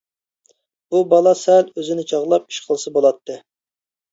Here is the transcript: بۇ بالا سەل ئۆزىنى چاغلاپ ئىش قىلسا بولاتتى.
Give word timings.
بۇ 0.95 1.01
بالا 1.11 1.33
سەل 1.41 1.69
ئۆزىنى 1.75 2.07
چاغلاپ 2.13 2.49
ئىش 2.55 2.61
قىلسا 2.71 2.95
بولاتتى. 2.97 3.37